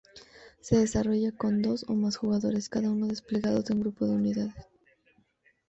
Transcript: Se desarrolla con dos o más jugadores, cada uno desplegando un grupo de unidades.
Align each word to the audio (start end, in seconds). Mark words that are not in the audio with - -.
Se 0.61 0.79
desarrolla 0.79 1.31
con 1.31 1.61
dos 1.61 1.85
o 1.87 1.93
más 1.93 2.15
jugadores, 2.15 2.69
cada 2.69 2.89
uno 2.89 3.05
desplegando 3.05 3.63
un 3.69 3.81
grupo 3.81 4.07
de 4.07 4.15
unidades. 4.15 4.65